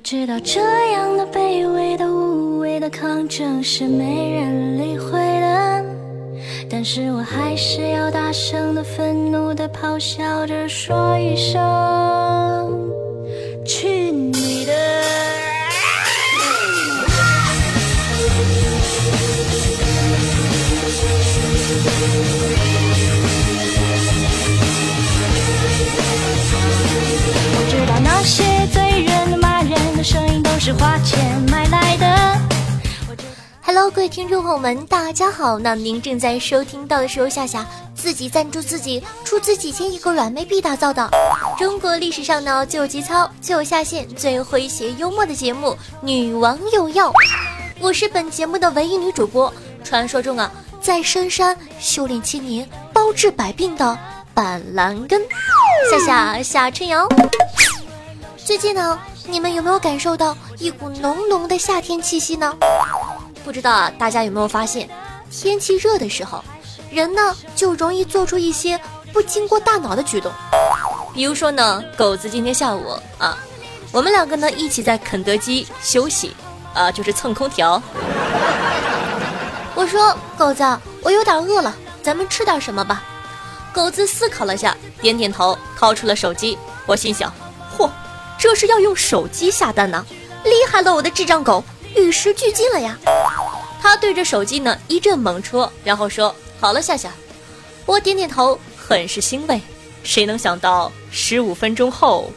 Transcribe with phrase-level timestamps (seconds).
[0.00, 0.62] 我知道这
[0.92, 5.84] 样的卑微的无谓的抗争是没人理会的，
[6.70, 11.60] 但是我还是要大声的、愤怒的咆哮着说一声：
[13.62, 14.72] 去你的！
[27.52, 28.42] 我知道那些
[30.62, 32.38] 是花钱买来的。
[33.62, 35.58] Hello，各位听众朋友们，大家好。
[35.58, 41.08] 那您正在收听到的是由夏夏自己赞助自己出资几千亿个软妹币打造的
[41.58, 45.68] 中国历史上呢最有节操、最有下限、最诙谐幽默的节目
[46.02, 47.10] 《女王有药》。
[47.80, 49.50] 我是本节目的唯一女主播，
[49.82, 53.98] 传说中啊在深山修炼千年、包治百病的
[54.34, 55.22] 板蓝根，
[55.90, 57.08] 夏夏夏春瑶。
[58.36, 58.98] 最近呢，
[59.30, 62.52] 你们有没有感受到一股浓浓的夏天气息呢？
[63.44, 64.90] 不知道啊，大家有没有发现，
[65.30, 66.42] 天气热的时候，
[66.90, 68.78] 人呢就容易做出一些
[69.12, 70.32] 不经过大脑的举动。
[71.14, 73.38] 比如说呢，狗子今天下午啊，
[73.92, 76.34] 我们两个呢一起在肯德基休息，
[76.74, 77.80] 啊，就是蹭空调。
[79.76, 80.64] 我说狗子，
[81.02, 81.72] 我有点饿了，
[82.02, 83.04] 咱们吃点什么吧。
[83.72, 86.58] 狗子思考了下，点点头，掏出了手机。
[86.86, 87.32] 我心想，
[87.78, 87.88] 嚯，
[88.40, 90.04] 这是要用手机下单呢，
[90.44, 91.62] 厉害了我的智障狗！
[91.94, 92.96] 与时俱进了呀！
[93.82, 97.10] 他对着手机呢一阵猛戳，然后说：“好了，夏夏。”
[97.84, 99.60] 我点点头，很是欣慰。
[100.02, 102.32] 谁能想到十五分钟后，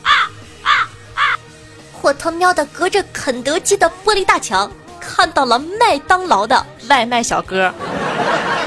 [2.01, 7.73] 我他喵的隔着肯德基的玻璃大墙看到了麦当劳的外卖小哥。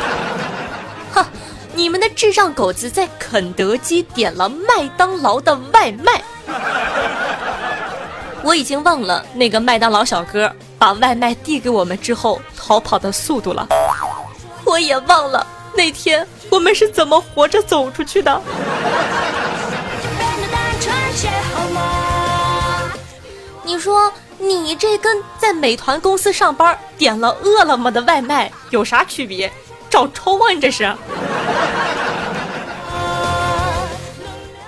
[1.12, 1.26] 哼，
[1.74, 6.22] 你们的智障狗子在肯德基点了麦当劳的外卖。
[8.46, 13.66] 我已经忘了那个麦当劳小哥把外卖递给我们之后逃跑的速度了，
[14.64, 15.44] 我也忘了
[15.74, 18.40] 那天我们是怎么活着走出去的。
[23.64, 29.52] 你说你这跟在美团公司上班点了饿了么的外卖有啥区别？
[29.90, 30.84] 找抽啊你这是？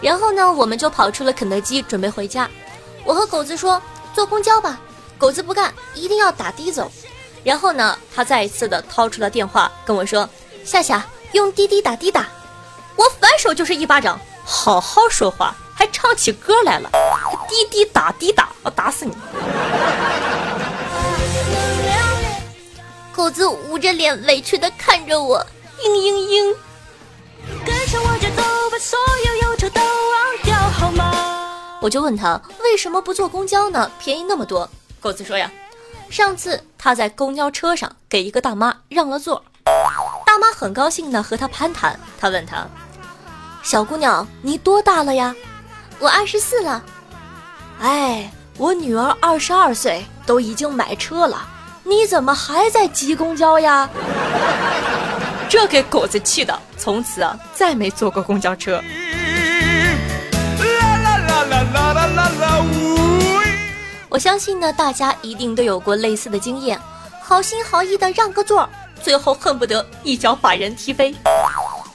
[0.00, 2.50] 然后呢，我们就跑出了肯德基，准备回家。
[3.08, 3.80] 我和狗子说
[4.14, 4.78] 坐公交吧，
[5.16, 6.92] 狗子不干，一定要打的走。
[7.42, 10.28] 然后呢，他再一次的掏出了电话跟我说
[10.62, 11.02] ：“夏夏，
[11.32, 12.28] 用滴滴打的打。”
[12.96, 16.90] 我反手就是一巴掌，好好说话，还唱起歌来了，
[17.48, 19.16] 滴滴打的打，我打死你！
[23.16, 25.38] 狗子捂着脸委屈的看着我，
[25.82, 26.56] 嘤嘤嘤。
[27.64, 28.78] 跟上我节奏，把
[31.80, 33.90] 我就问他为什么不坐公交呢？
[33.98, 34.68] 便宜那么多。
[35.00, 35.50] 狗子说呀，
[36.10, 39.44] 上次他在公交车上给一个大妈让了座，
[40.26, 41.98] 大妈很高兴的和他攀谈。
[42.20, 42.66] 他问他，
[43.62, 45.34] 小姑娘你多大了呀？
[46.00, 46.82] 我二十四了。
[47.80, 51.46] 哎，我女儿二十二岁，都已经买车了，
[51.84, 53.88] 你怎么还在挤公交呀？
[55.48, 58.82] 这给狗子气的，从此啊再没坐过公交车。
[64.08, 66.78] 我相信呢，大家一定都有过类似的经验，
[67.22, 68.68] 好心好意的让个座，
[69.02, 71.14] 最后恨不得一脚把人踢飞。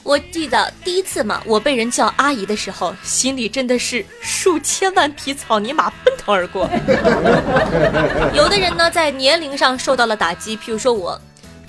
[0.02, 6.68] 我记得第一次嘛，我被人叫阿姨的时候，心里真的是数千万匹草泥马奔腾而过。
[8.32, 11.20] 有的人呢，在年龄上受到了打击，譬如说我，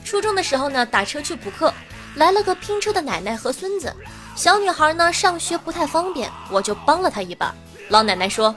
[0.03, 1.74] 初中的时候呢，打车去补课，
[2.16, 3.94] 来了个拼车的奶奶和孙子，
[4.35, 7.56] 小女孩呢上学不太方便，我就帮了她一把。
[7.90, 8.53] 老奶奶说：“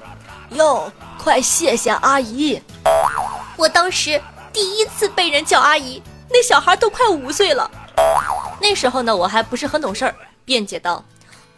[0.50, 2.60] 哟，快谢谢阿姨。”
[3.56, 4.20] 我当时
[4.52, 7.70] 第一次被人叫阿姨，那小孩都快五岁了。
[8.60, 11.04] 那时候呢，我还不是很懂事儿，辩解道：“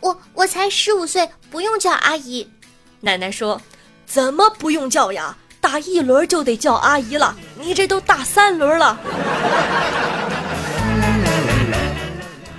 [0.01, 2.51] 我我才十五岁，不用叫阿姨。”
[3.01, 3.61] 奶奶说
[4.07, 5.37] ：“怎么不用叫呀？
[5.63, 8.99] 打一轮就得叫阿姨了，你这都打三轮了。”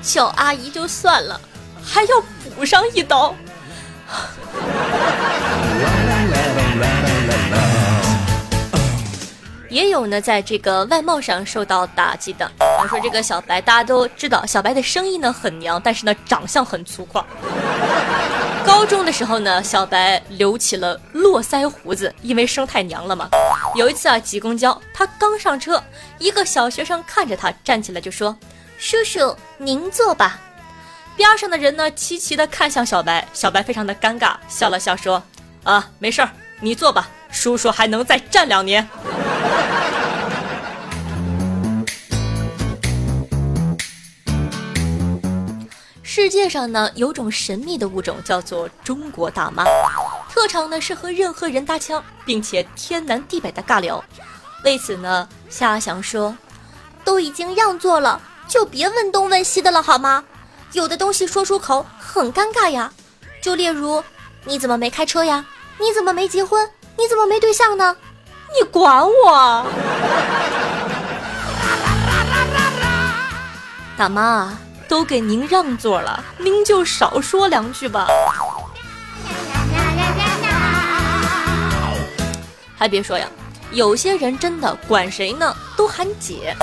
[0.02, 1.40] 叫阿姨就算了，
[1.84, 2.22] 还要
[2.56, 3.36] 补上一刀。
[9.70, 12.52] 也有呢，在这个外貌上受到打击的。
[12.78, 17.24] 他说这个小白，大家都知道，小白的声音呢很娘，但是呢长相很粗犷。
[18.66, 23.30] 高中的时候呢，小白留起了络腮胡子，因为生太娘了嘛。
[23.76, 25.82] 有一次啊，挤公交，他刚上车，
[26.20, 28.36] 一个小学生看着他，站起来就说
[28.78, 30.38] ：“叔叔，您坐吧。”
[31.16, 35.22] 边上的人呢，齐齐的看向小白，小白非常的尴尬，笑了笑说
[35.64, 36.30] ：“啊，没事儿，
[36.60, 38.88] 你坐吧，叔叔还能再站两年。
[46.02, 49.64] 世界上呢，有种神秘的物种叫做中国大妈，
[50.30, 54.04] 特长呢是和任何人搭腔，并且天南地北的尬聊。
[54.64, 56.36] 为此呢，夏翔说，
[57.04, 60.24] 都已经让座了，就别问东问西的了好吗？
[60.74, 62.92] 有的东西说出口很尴尬呀。
[63.42, 64.04] 就例如，
[64.46, 65.46] 你怎么没开车呀？
[65.80, 66.70] 你怎么没结婚？
[66.98, 67.96] 你怎么没对象呢？
[68.60, 69.66] 你管我？
[73.98, 74.58] 大妈。
[74.88, 78.08] 都给您让座了，您就少说两句吧。
[82.78, 83.26] 还别说呀，
[83.72, 86.56] 有些人真的管谁呢都喊姐。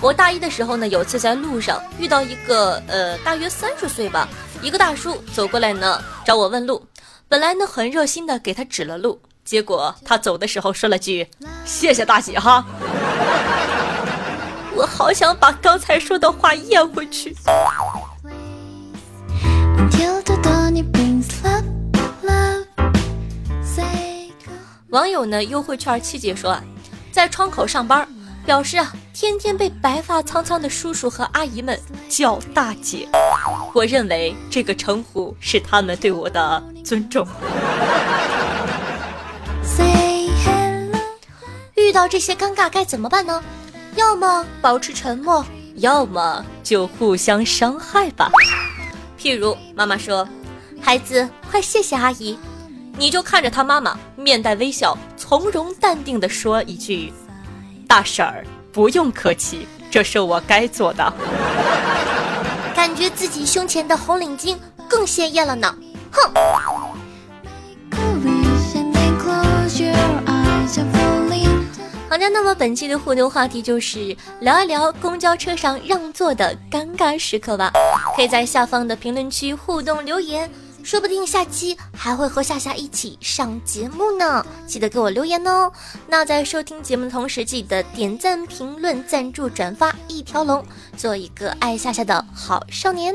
[0.00, 4.26] 我大一的时候呢，有次在路上遇到一个呃大约三十岁吧，
[4.62, 6.82] 一个大叔走过来呢找我问路，
[7.28, 11.28] 本来呢很热心的给他指了路，结果他走的时候说了句
[11.64, 12.64] 谢谢大姐哈。
[14.74, 17.34] 我好想把刚才说的话咽回去。
[24.90, 26.62] 网友呢，优惠券七姐说啊，
[27.12, 28.08] 在窗口上班，
[28.46, 33.06] 表示啊，天天被白发苍苍的叔叔和阿姨们叫大姐。
[33.74, 37.26] 我认为这个称呼是他们对我的尊重。
[41.74, 43.44] 遇到这些尴尬该怎么办呢？
[43.94, 45.44] 要么保持沉默，
[45.76, 48.30] 要么就互相伤害吧。
[49.18, 50.26] 譬如妈妈说
[50.80, 52.38] ：“孩子，快谢谢阿姨。”
[52.98, 57.12] 你就看着他妈妈面带微笑，从容淡定地说一句
[57.86, 61.12] ：“大婶儿，不用客气，这是我该做的。”
[62.74, 64.56] 感觉自己胸前的红领巾
[64.88, 65.72] 更鲜艳了呢。
[66.10, 66.28] 哼。
[72.08, 77.70] 好的，那么本期的互动话题就是聊一聊公交车上让座的尴尬时刻吧。
[78.16, 80.50] 可以在下方的评论区互动留言，
[80.82, 84.44] 说不定下期还会和夏夏一起上节目呢。
[84.66, 85.70] 记得给我留言哦。
[86.06, 90.64] 那在收听节目的同时，记得点赞、评论、赞助、转发一条龙，
[90.96, 93.14] 做一个爱夏夏的好少年。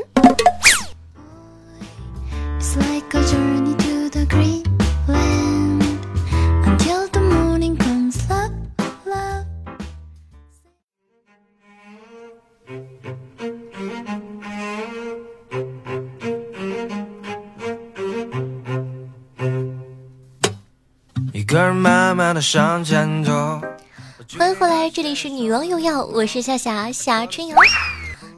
[24.38, 27.56] 欢迎回来，这里是女王有药，我是夏夏夏春瑶。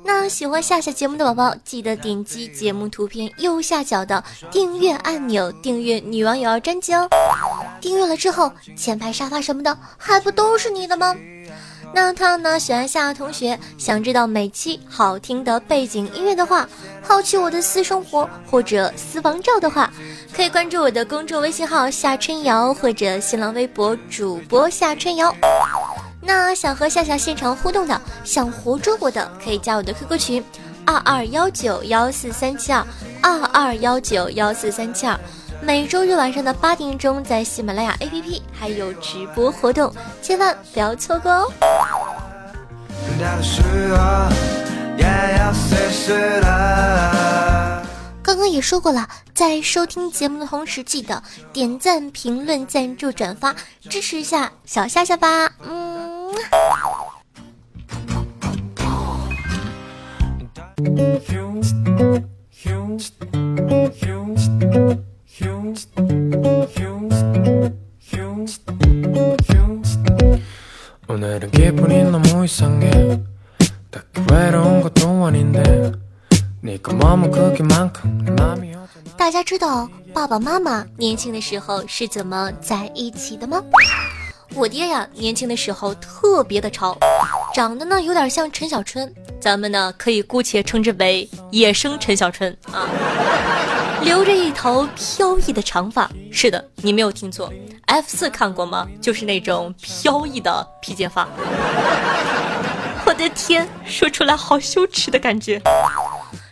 [0.04, 7.08] 那喜欢夏夏节目的宝宝，记得点击节目图片右下角的订阅按钮，订阅女王有药专辑哦。
[7.80, 11.14] 订阅了之后，前排沙发什么的，还不都是你的吗？
[11.96, 12.60] 那他呢？
[12.60, 16.68] 喜欢夏同学，想知道每期好听的背景音乐的话，
[17.00, 19.90] 好奇我的私生活或者私房照的话，
[20.30, 25.34] 可以关注我的公众微信号夏春瑶或者新浪微博主播夏春瑶。
[26.20, 30.44] 那想和夏夏现场互动的，想活捉我的，可以加我的 QQ 群
[30.84, 32.86] 二二幺九幺四三七二
[33.22, 35.18] 二二幺九幺四三七二。
[35.62, 39.92] 每周日晚上的八点钟，在喜马拉雅 APP 还有直播活动，
[40.22, 41.52] 千万不要错过哦！
[48.22, 51.22] 刚刚也说过了，在收听节目的同时，记得
[51.52, 53.54] 点赞、评论、赞助、转发，
[53.88, 55.50] 支持一下小夏夏吧。
[55.68, 56.32] 嗯。
[80.26, 83.62] 爸爸妈妈年轻的时候是怎么在一起的吗？
[84.54, 86.98] 我爹呀，年轻的时候特别的潮，
[87.54, 92.88] 长得呢有点像陈小春，咱们呢可以姑且称之为野生陈小春啊。
[94.02, 97.52] 留着一头飘逸的长发，是的，你没有听错
[97.84, 98.84] ，F 四看过吗？
[99.00, 101.28] 就是那种飘逸的披肩发。
[103.06, 105.62] 我的天，说出来好羞耻的感觉。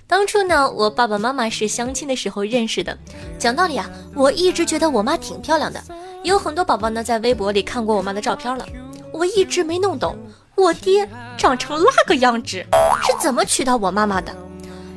[0.06, 2.96] 当初呢，我爸爸妈妈是相亲的时候认识的。
[3.38, 5.82] 讲道理啊，我一直觉得我妈挺漂亮的，
[6.22, 8.66] 有很多宝宝呢在微博里看过我妈的照片了。
[9.12, 10.16] 我一直没弄懂，
[10.56, 11.08] 我爹
[11.38, 12.58] 长成那个样子
[13.02, 14.34] 是怎么娶到我妈妈的。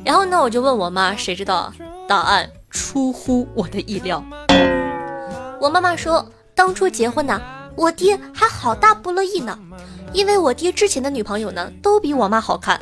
[0.04, 1.72] 然后呢，我就问我妈，谁知道？
[2.06, 4.22] 答案出乎我的意料。
[5.60, 6.24] 我妈妈说，
[6.54, 7.40] 当初结婚呢，
[7.76, 9.58] 我爹还好大不乐意呢，
[10.12, 12.78] 因为我爹之前的女朋友呢都比我妈好看。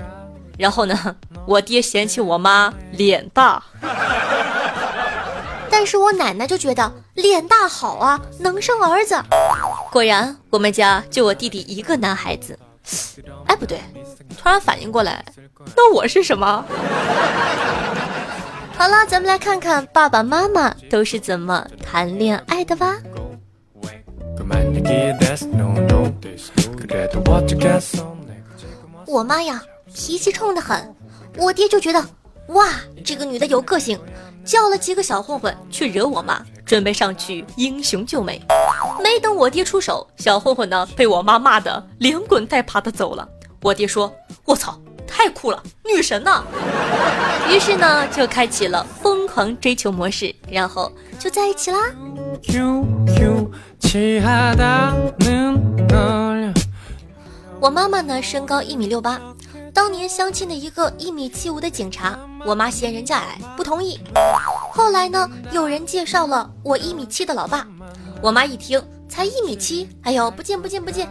[0.58, 1.16] 然后呢，
[1.46, 3.62] 我爹嫌弃我妈脸大，
[5.70, 9.14] 但是我奶奶就觉得脸大好啊，能生儿子。
[9.90, 12.58] 果然，我们家就我弟弟一个男孩子。
[13.46, 13.80] 哎，不对，
[14.38, 15.24] 突然反应过来，
[15.76, 16.64] 那我是什么？
[18.78, 22.96] 好了，咱们来看看爸爸妈妈都是怎么谈恋爱的吧。
[29.06, 29.62] 我妈呀，
[29.94, 30.94] 脾气冲得很，
[31.36, 32.04] 我爹就觉得
[32.48, 32.68] 哇，
[33.04, 33.98] 这个女的有个性，
[34.44, 38.40] 叫了几个小混混去惹我妈，准备上去英雄救美。
[39.02, 43.28] 没等我爹出手，小混混呢被我妈骂的连滚带爬的走了。
[43.62, 44.12] 我爹说
[44.44, 44.78] ：“我操！”
[45.08, 46.44] 太酷了，女神呢！
[47.48, 51.78] 于是呢，就开启了疯狂追求模式，然后就在一起啦。
[57.60, 59.20] 我妈妈呢，身高一米六八，
[59.76, 64.00] 当年相亲的一个一米七五的警察，我妈嫌人家矮，不同意。
[64.72, 67.66] 后来呢，有人介绍了我一米七的老爸，
[68.22, 71.06] 我妈一听才一米七，哎呦，不见不见不见。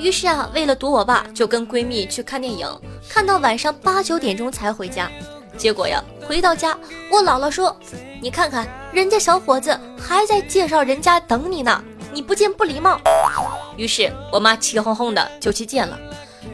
[0.00, 2.68] 于是啊，为了躲我爸，就跟闺蜜去看电影，
[3.08, 5.08] 看到晚上八九点钟才回家。
[5.56, 6.76] 结果呀，回到家，
[7.12, 7.76] 我姥姥说
[8.20, 11.80] ：“你看看人家小伙子还在介绍人家等你呢，
[12.12, 13.00] 你不见不礼貌。”
[13.78, 15.96] 于是我妈气哄哄的就去见了。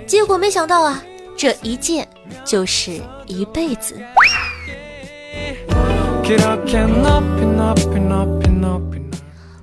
[0.06, 1.02] 结果没想到啊，
[1.40, 2.06] 这一见
[2.44, 3.99] 就是一辈子。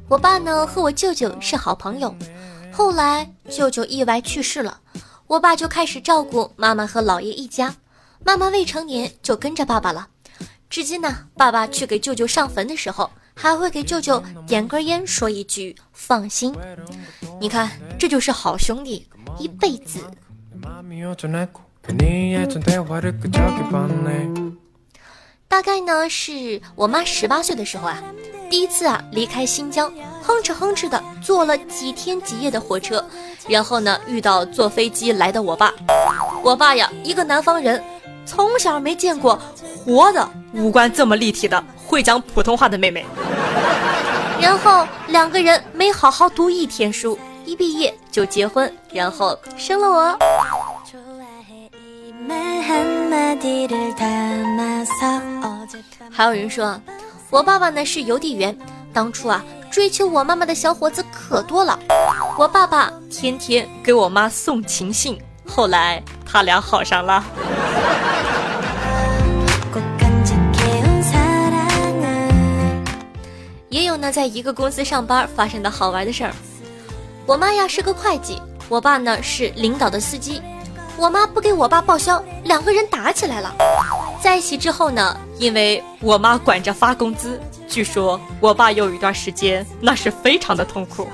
[0.09, 2.15] 我爸呢和我舅舅是好朋友。
[2.71, 4.79] 后来舅舅意外去世了，
[5.27, 7.75] 我爸就开始照顾妈妈和姥爷一家。
[8.25, 10.07] 妈妈未成年就跟着爸爸了，
[10.71, 16.55] 至今呢，爸爸去给舅舅上坟的时候，还会给舅舅点根烟，说一句放心。
[17.39, 17.69] 你看，
[17.99, 19.07] 这就是好兄弟，
[19.37, 19.99] 一辈子。
[25.47, 28.03] 大概呢，是我妈十八岁的时候啊。
[28.49, 29.91] 第一次啊，离开新疆，
[30.21, 33.05] 哼哧哼哧的坐了几天几夜的火车，
[33.47, 35.73] 然后呢，遇到坐飞机来的我爸。
[36.43, 37.83] 我爸呀，一个南方人，
[38.25, 39.37] 从小没见过
[39.85, 43.05] 活的五官这么立体的会讲普通话的妹妹。
[44.39, 50.17] 然后两个人没好好读一天书，一毕业就结婚，然后生了我。
[56.11, 56.79] 还有人说。
[57.29, 58.57] 我爸爸呢是邮递员，
[58.93, 61.77] 当初啊追求我妈妈的小伙子可多了，
[62.37, 67.21] 我爸爸天天给我妈送情信，后来他俩好上了。
[73.67, 76.31] 也有呢，在一个公司上班发生的好玩的事儿，
[77.25, 80.41] 我妈呀是个会计，我爸呢是领导的司机。
[80.97, 83.53] 我妈不给我爸报销，两个人打起来了。
[84.19, 91.07] 在一起之后呢，因为我妈管着发工资，据说我爸有一段时间那是非常的痛苦。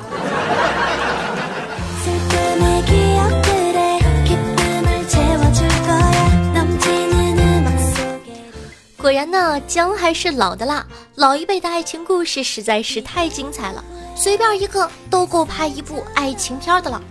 [9.13, 13.83] 然呢，姜还是老的辣，老一辈的爱情故事实在是太精彩了。
[14.15, 17.01] 随便一个都够拍一部爱情片的了，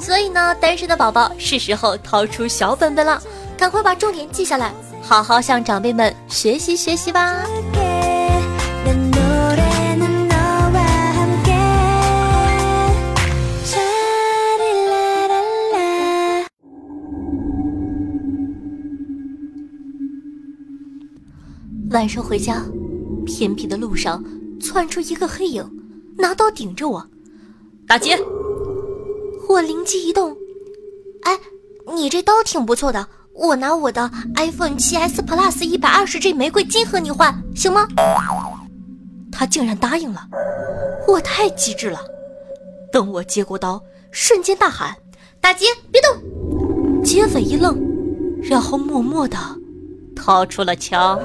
[0.00, 3.22] 所以呢，单身的宝宝是时候掏出小本本了，
[3.58, 7.42] 赶快把重点记下来，好好向长辈们学习学习吧。
[21.90, 22.64] 晚上回家，
[23.26, 24.22] 偏僻的路上
[24.60, 25.68] 窜出一个黑影。
[26.16, 27.04] 拿刀顶着我，
[27.86, 28.16] 打劫，
[29.48, 30.36] 我灵机一动，
[31.22, 31.36] 哎，
[31.94, 37.88] 你这刀挺不错的，我拿我的 iPhone 7s Plus 一百二十 G 玫瑰金和你换，行吗？
[39.32, 40.28] 他竟然答应了，
[41.08, 41.98] 我太机智了。
[42.92, 43.82] 等我接过刀，
[44.12, 44.94] 瞬间大喊
[45.40, 47.80] ：“打劫，别动！”劫匪一愣，
[48.42, 49.38] 然后默默的
[50.14, 51.20] 掏出了枪。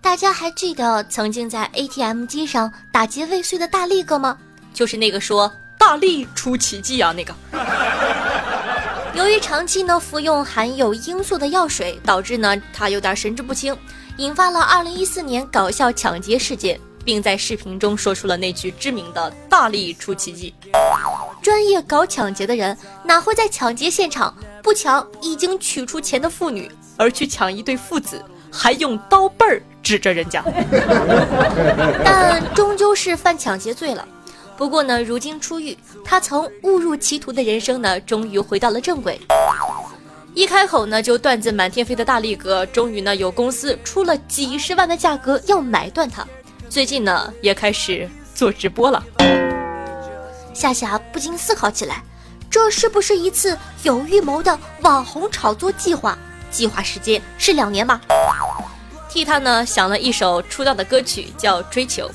[0.00, 4.36] 大家还记得曾经在 ATM 机上打劫未遂的大力哥吗？
[4.74, 7.34] 就是那个说大力出奇迹啊那个。
[9.14, 13.76] 由于长期呢服用含有罂粟的药水，导致呢他有点神志不清，
[14.18, 20.54] 引发了2014年搞笑抢劫事件，并在视频中说出了那句知名的大力出奇迹。
[21.42, 28.24] 专业搞抢劫的人哪会在抢劫现场不抢已经取出钱的妇女，而去抢一对父子？
[28.54, 30.44] 还用刀背儿指着人家，
[32.04, 34.06] 但终究是犯抢劫罪了。
[34.58, 39.18] 不过呢，如今出狱，他曾误入歧途的人生呢，终于回到了正轨。
[40.34, 46.26] 一开口呢，就段子满天飞的大力哥，终于呢有公司出了几十万的价格要买断他。
[46.72, 49.04] 最近呢，也开始做直播了。
[50.54, 52.02] 夏夏不禁思考起来，
[52.48, 56.16] 这是不是一次有预谋的网红炒作计划？
[56.50, 58.00] 计划时间是两年吧？
[59.10, 62.08] 替他呢想了一首出道的歌曲，叫《追求》。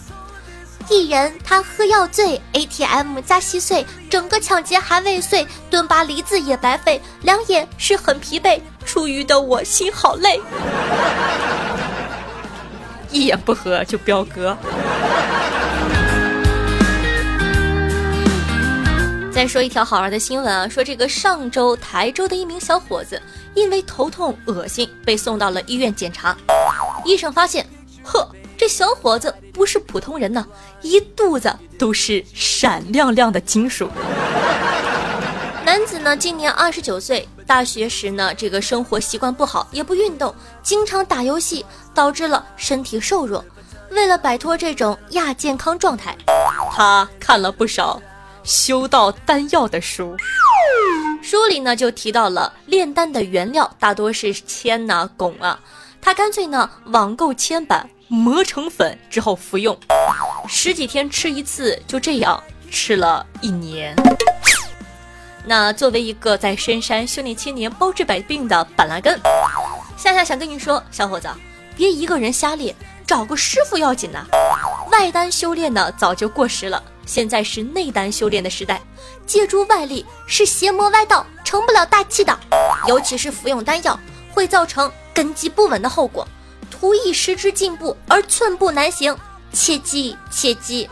[0.90, 10.42] 一人他喝药醉，ATM 加稀碎，整个抢劫还未遂，蹲拔梨子也白费，两眼是很疲惫，出狱的我心好累，
[13.12, 14.58] 一言不合就飙歌。
[19.32, 23.22] 再说一条好玩的新闻啊，说这个上周台州的一名小伙子
[23.54, 26.36] 因为头痛恶心被送到了医院检查，
[27.06, 27.64] 医生发现，
[28.04, 30.44] 呵，这小伙子不是普通人呢，
[30.82, 33.88] 一肚子都是闪亮亮的金属。
[35.88, 43.44] 男子呢今年二十九岁，大学时呢这个生活习惯不好，也不运动，经常打游戏，导致了身体瘦弱。
[43.92, 46.14] 为了摆脱这种亚健康状态，
[46.74, 48.02] 他看了不少。
[48.44, 50.14] 修道丹药的书，
[51.22, 55.58] 书里呢就提到了炼丹的原料大多是铅呐、汞啊，
[56.02, 59.78] 他干脆呢网购铅板磨成粉之后服用，
[60.50, 63.96] 十几天吃一次，就这样吃了一年。
[65.50, 69.18] 那作为一个在深山修炼千年包治百病的板蓝根，
[69.96, 71.30] 夏夏想跟你说，小伙子，
[71.74, 72.76] 别一个人瞎练，
[73.06, 74.26] 找个师傅要紧呐。
[74.92, 76.84] 外丹修炼呢早就过时了。
[77.06, 78.82] 现在是内丹修炼的时代，
[79.26, 82.38] 借助外力是邪魔歪道，成不了大器的。
[82.86, 83.98] 尤其是服用丹药，
[84.34, 86.28] 会造成根基不稳的后果。
[86.70, 89.18] 图一时之进步而寸步难行，
[89.54, 90.90] 切记切记。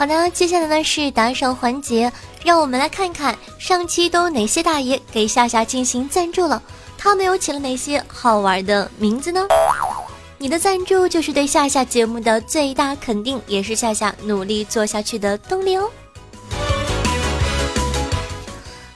[0.00, 2.10] 好的，接下来呢是打赏环节，
[2.42, 6.62] 让我们来看看上期都哪些大爷给夏夏进行赞助了，
[6.96, 9.46] 他们又起了哪些好玩的名字呢？
[10.38, 15.90] 你的赞助就是对夏夏节目的最大肯定，也是夏夏努力做下去的动力哦。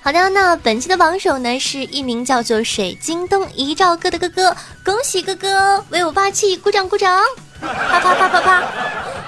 [0.00, 7.22] 好的，那本期的榜首呢是一名叫做水晶灯一照哥的哥哥，恭喜哥哥，威武霸气，鼓掌鼓掌，
[7.64, 8.62] 啪啪啪啪啪。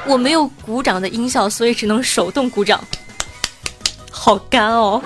[0.06, 2.80] 我没有鼓掌的音效，所以只能手动鼓掌。
[4.10, 5.02] 好干哦！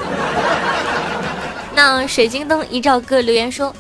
[1.75, 3.75] 那水晶灯一照哥留言说：“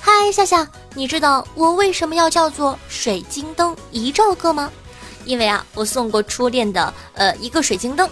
[0.00, 4.70] 嗨，夏夏，你知道我为什么要叫做水晶灯一照哥吗？
[5.24, 8.08] 因为啊，我送过初恋的呃一个水晶灯，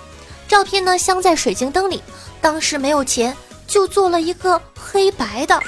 [0.49, 2.03] 照片呢镶在水晶灯里，
[2.41, 3.37] 当时没有钱，
[3.73, 5.59] 就做了一个黑白的。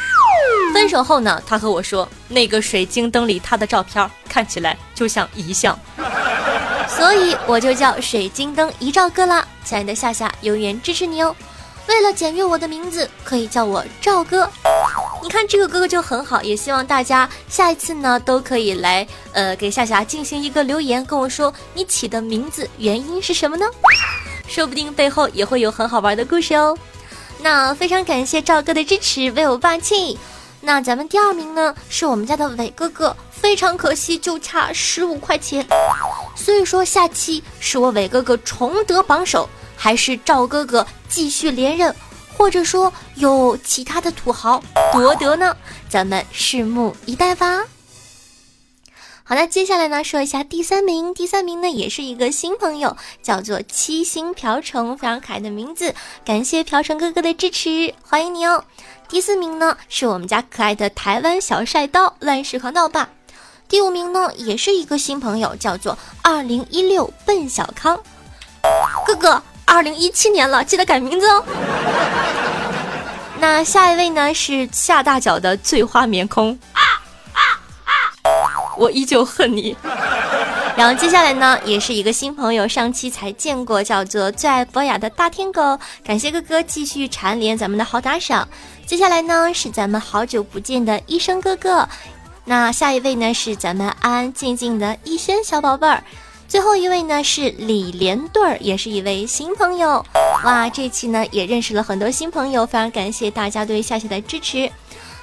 [0.74, 5.78] 分手后呢，他和我说，那个水晶灯里他的照片看起来就像遗像。”
[6.86, 11.34] 所以我就叫水晶灯遗照哥啦，亲爱的夏夏，永远支持你哦。
[11.88, 14.46] 为了检阅我的名字，可以叫我赵哥。
[15.22, 23.64] 你看这个哥哥就很好，也希望大家下一次呢都可以来呃给夏夏进行一个留言，跟我说你起的名字原因是什么呢？
[24.46, 26.76] 说不定背后也会有很好玩的故事哦。
[27.44, 30.18] 那非常感谢赵哥的支持，为我霸气。
[30.62, 33.14] 那咱们第二名呢是我们家的伟哥哥。
[33.30, 35.66] 非常可惜，就差十五块钱。
[36.34, 41.94] 所以说，下期是我伟哥哥重得榜首，还是赵哥哥继续连任，
[42.34, 45.54] 或者说有其他的土豪夺得呢？
[45.86, 47.62] 咱们拭目以待吧。
[49.26, 51.14] 好了，接下来呢，说一下第三名。
[51.14, 55.94] 第三名呢，也是一个新朋友，叫做七星瓢虫，非常可爱的名字。
[56.26, 58.62] 感谢瓢虫哥哥的支持，欢迎你哦。
[59.08, 63.08] 第四名呢，是我们家可爱的台湾小帅刀乱世狂刀霸。
[63.66, 67.98] 第五名呢，也是一个新朋友，叫做二零一六笨小康
[69.06, 69.42] 哥哥。
[69.64, 71.42] 二零一七年了，记得改名字哦。
[73.40, 76.58] 那下一位呢是下大脚的醉花眠空，
[78.76, 79.76] 我依旧恨你。
[80.76, 85.78] 然后接下来呢，也是一个新朋友，上期才见过，叫做最爱博雅的大天狗。
[86.04, 88.48] 感谢哥哥继续蝉联咱们的好打赏。
[88.84, 91.88] 接下来呢，是咱们好久不见的医生哥哥。
[92.44, 96.02] 那下一位呢是咱们安安静静的逸轩小宝贝儿，
[96.48, 100.04] 最后一位呢是李连队儿，也是一位新朋友。
[100.42, 104.70] 哇，这期呢也认识了很多新朋友，非常感谢大家对夏夏的支持。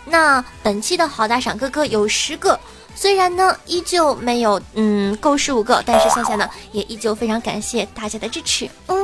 [0.06, 2.60] 那本期的好打赏哥哥有十个，
[3.02, 8.70] 虽然呢依旧没有嗯够十五个，但是夏夏呢也依旧非常感谢大家的支持。
[8.86, 8.96] 嗯，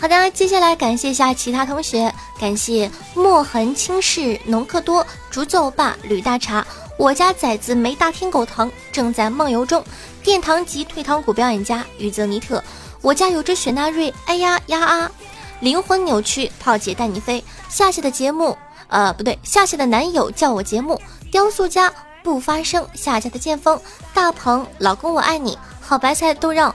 [0.00, 6.66] 好的，接下来感谢一下其他同学，感谢墨痕轻视农克多、竹奏霸、吕大茶。
[6.96, 9.84] 我家崽子没大天狗疼，正在梦游中。
[10.22, 12.64] 殿堂级退堂鼓表演家于泽尼特，
[13.02, 15.12] 我家有只雪纳瑞，哎呀呀啊！
[15.60, 17.44] 灵魂扭曲，炮姐带你飞。
[17.68, 18.56] 下期的节目，
[18.88, 21.00] 呃，不对，夏夏的男友叫我节目。
[21.30, 21.92] 雕塑家
[22.22, 23.80] 不发声，夏夏的剑锋。
[24.12, 25.58] 大鹏，老公我爱你。
[25.80, 26.74] 好白菜都让，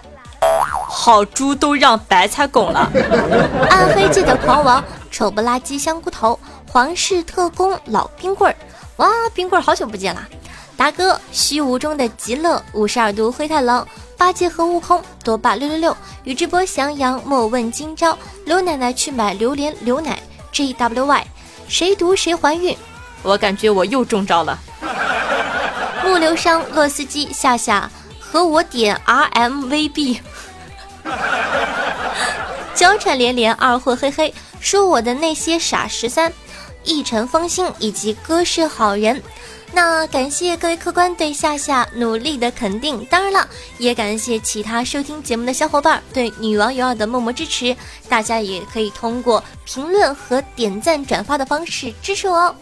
[0.87, 2.91] 好猪都让白菜拱了。
[3.69, 6.39] 暗黑界的狂王，丑不拉几香菇头。
[6.69, 8.55] 皇室特工老冰棍儿。
[8.97, 10.27] 哇，冰棍儿好久不见啦！
[10.75, 18.15] 达哥，虚无中的极乐，五十二度灰太狼，八戒和悟空，多霸六六六，宇智波翔阳，莫问今朝，
[18.45, 20.19] 刘奶奶去买榴莲，牛奶
[20.51, 21.27] ，J W Y，
[21.67, 22.77] 谁毒谁怀孕？
[23.23, 24.57] 我感觉我又中招了。
[26.03, 30.21] 木流商，洛斯基，夏夏和我点 R M V B，
[32.73, 36.31] 娇喘连连，二货嘿嘿，说我的那些傻十三。
[36.83, 39.21] 一尘风心以及哥是好人，
[39.73, 47.75] 那感谢各位客官对夏夏努力的肯定，当然了，也感谢其他收听节目的小伙伴对女王有二的默默支持。
[48.09, 52.55] 大家也可以通过评论和点赞转发的方式支持我哦。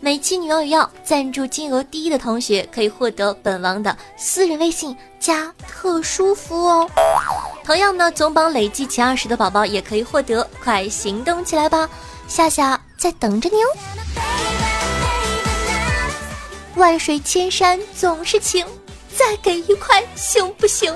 [0.00, 6.90] 每期女王有药赞助金额第一的同学可以获得本王的私人微信加特殊服务哦。
[7.64, 11.90] 同样呢，总榜累计前二十的宝宝也可以获得，快行动起来吧！
[12.28, 12.80] 夏夏。
[13.00, 13.66] 在等着你哦！
[16.80, 18.64] 万水千山总是情，
[19.14, 20.90] 再给一块行不行？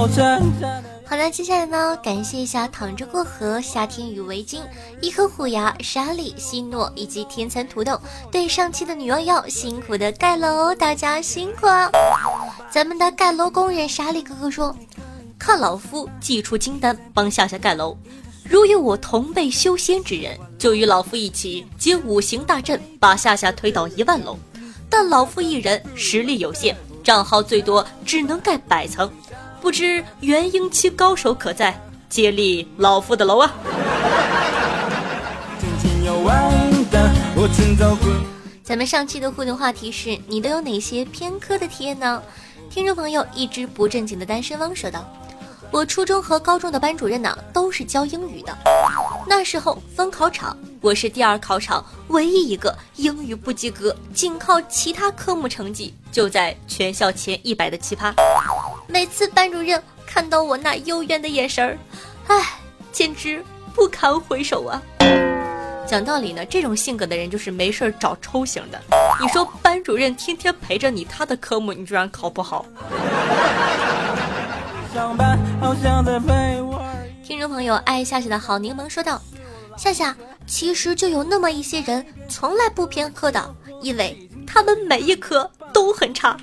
[0.00, 0.89] 好
[1.22, 4.62] 那，接下来呢，感谢一下躺着过河、夏天与围巾、
[5.02, 8.00] 一颗虎牙、沙莉、希诺以及天蚕土豆
[8.32, 11.90] 对上期的女王要辛苦的盖楼，大家辛苦了。
[12.70, 14.74] 咱们的盖楼工人沙莉哥哥说
[15.38, 17.94] ：“看老夫祭出金丹，帮夏夏盖楼。
[18.42, 24.38] 如有我同辈修仙之人，就与老夫一起接五行大阵，把夏夏推倒一万楼。
[24.88, 29.10] 但老夫一人实力有限。”账号最多只能盖百层，
[29.60, 33.52] 不知元婴期高手可在，接力老夫的楼啊！
[38.62, 42.22] 咱们上期的互动话题是你都有哪些偏科的体验呢？
[42.70, 45.04] 听众朋友一只不正经的单身汪说道。
[45.70, 48.56] 我初中和高中的班主任呢，都是教英语的。
[49.28, 58.12] 那时候分考场，我是第二考场唯一一个英语不及格，仅靠其他科目成绩就在全校前一百的奇葩。
[58.92, 61.78] 每次班主任看到我那幽怨的眼神儿，
[62.26, 62.58] 唉，
[62.90, 64.82] 简直不堪回首啊！
[65.86, 68.80] 讲道理呢，这种性格的人就是没事儿找抽型的。
[69.20, 72.66] 你说班主任天天陪着你，他的科目你居然考不好？
[77.24, 79.22] 听众朋友，爱夏夏的好柠檬说道
[79.78, 86.36] ：“夏夏，其实就有那么一些人从来不偏科的，因为他们每一科都很差。”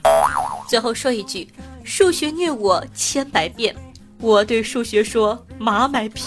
[0.70, 1.48] 最后说一句：
[1.88, 3.74] 数学虐我千百遍，
[4.20, 6.26] 我对数学说马买皮。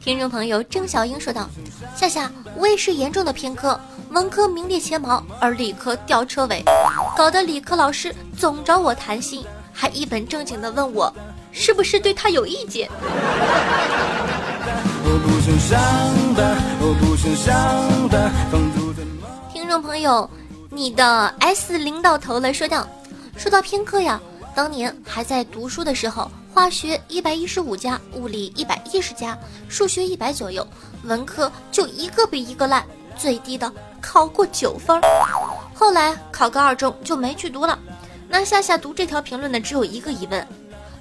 [0.00, 1.48] 听众朋友郑小英说道
[1.96, 3.80] ：“夏夏，我也是严重的偏科。”
[4.12, 6.62] 文科名列前茅，而理科吊车尾，
[7.16, 11.10] 搞得理科老师总找我谈心，还一本正经的问我
[11.52, 12.86] 是不是对他有意见。
[19.68, 20.28] 听众朋友，
[20.70, 22.88] 你的 S 领导头来说道
[23.36, 24.18] ：“说到偏科呀，
[24.54, 29.36] 当年还在读书的时候，化学一百一十五加，物理一百一十加，
[29.68, 30.66] 数学一百左右，
[31.02, 32.82] 文科就一个比一个烂。”
[33.14, 34.98] 最低的考过九分，
[35.74, 37.78] 后来考个二中就没去读了。
[38.26, 40.48] 那夏夏读这条评论的只有一个疑问，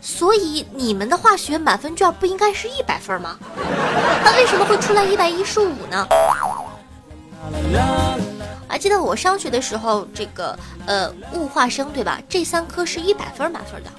[0.02, 3.38] 所以你们的化学满分卷不应该是一百分吗？
[4.26, 6.06] 他为什么会出来一百一十五呢？
[8.78, 12.22] 还记得我上学的时候，这个呃物化生对吧？
[12.30, 13.90] 这三科是一百分满分的。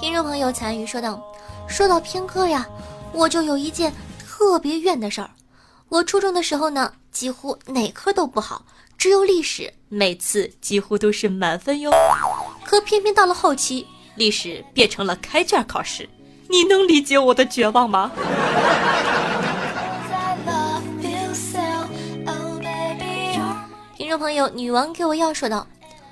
[0.00, 1.22] 听众朋友残余说道
[1.70, 2.66] ：“说到偏科呀，
[3.12, 3.92] 我就有一件
[4.26, 5.30] 特别怨的事儿。
[5.90, 8.64] 我初中的时候呢，几乎哪科都不好，
[8.98, 11.92] 只有历史，每次几乎都是满分哟。
[12.64, 16.08] 可偏偏到了后期，历史变成了开卷考试。
[16.48, 18.10] 你能理解我的绝望吗？”
[24.16, 25.66] 众朋友，女王给我要说道：“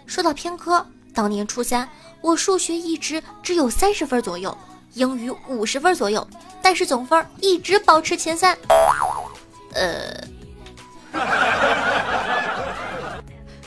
[0.05, 1.89] 说到偏科，当年初三。”
[2.21, 4.55] 我数学一直只有三十分左右，
[4.93, 6.29] 英语五十分左右，
[6.61, 8.55] 但是总分一直保持前三。
[9.73, 10.23] 呃，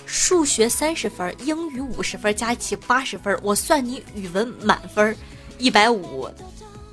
[0.05, 5.17] 数学三十分，英语五十分，加一起八十分，我算你语文满分
[5.57, 6.29] 一百五，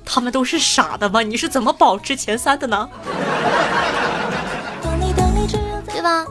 [0.03, 1.21] 他们都是傻的吗？
[1.21, 2.89] 你是怎么保持前三的呢？
[5.85, 6.25] 对吧？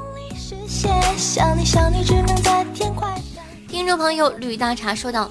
[3.66, 5.30] 听众朋友吕大茶说道：“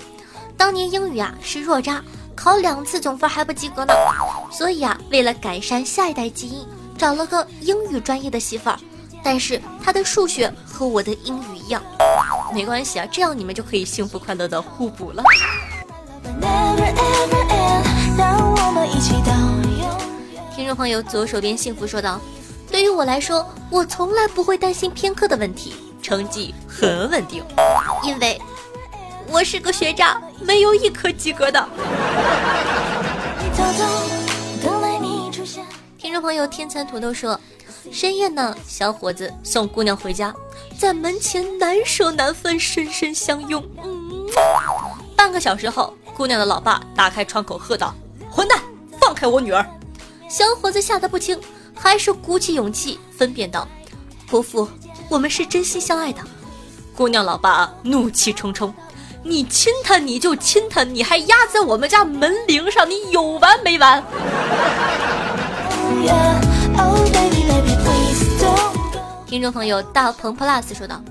[0.58, 2.04] 当年英语啊是弱渣，
[2.36, 3.93] 考两次总分还不及格呢。
[4.52, 6.65] 所以啊，为了改善下一代基因，
[6.97, 8.80] 找了个英语专业的媳妇儿。
[9.23, 11.84] 但是他的数学和我的英语一样，
[12.52, 15.23] 没关系啊，这样你们就可以幸福快乐的互补了。”
[20.56, 22.19] 听众朋友左手边幸福说道
[22.74, 27.46] ：“对于我来说，我从来不会担心偏科的问题。”成绩很稳定，
[28.04, 28.42] 因为
[29.28, 31.70] 我是个学渣，没有一科及格的。
[36.00, 37.40] 听众朋友天蚕土豆说，
[37.92, 40.34] 深夜呢，小伙子送姑娘回家，
[40.76, 43.64] 在门前难舍难分，深深相拥。
[43.84, 44.26] 嗯，
[45.16, 47.94] 半个小时后，姑娘的老爸打开窗口喝道
[48.32, 48.60] ：“混蛋，
[49.00, 49.64] 放开我女儿！”
[50.28, 51.40] 小伙子吓得不轻，
[51.84, 53.67] 还是鼓起勇气分辨道
[54.26, 54.67] ：“伯父。”
[55.10, 56.22] 我们是真心相爱的，
[56.96, 58.74] 姑娘老爸怒气冲冲，
[59.22, 64.02] 你亲他你就亲他，你还压在我们家门铃上，你有完没完？
[69.28, 71.02] 听众朋友大鹏 plus 说道，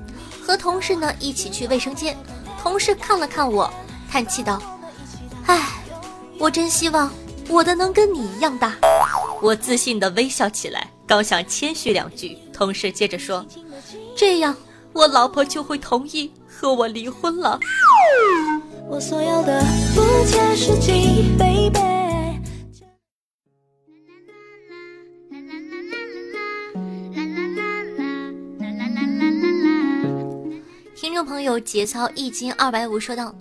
[0.44, 2.16] 和同事呢一起去卫生间，
[2.62, 3.70] 同事看了看我，
[4.10, 4.60] 叹气道
[5.46, 5.60] ：“唉，
[6.38, 7.12] 我真希望
[7.48, 8.76] 我的能跟你一样大。”
[9.42, 13.44] 我自信的微笑起来，刚想谦虚两句，同事接着说。
[14.16, 14.56] 这样，
[14.92, 17.58] 我老婆就会同意和我离婚了。
[30.94, 33.34] 听众朋友，节操一斤二百五说道：“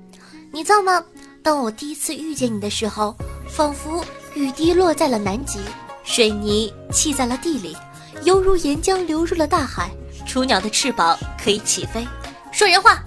[0.51, 1.03] 你知道吗？
[1.43, 3.15] 当我第一次遇见你的时候，
[3.51, 5.59] 仿佛雨滴落在了南极，
[6.03, 7.75] 水泥砌在了地里，
[8.23, 9.91] 犹如岩浆流入了大海。”
[10.25, 12.07] 雏鸟的翅膀可以起飞，
[12.51, 13.03] 说人话，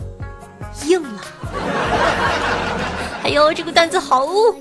[0.84, 1.22] 硬了。
[3.22, 4.54] 哎呦，这个段子好哦！